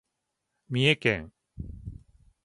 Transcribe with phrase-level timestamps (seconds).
[0.67, 1.31] 三重県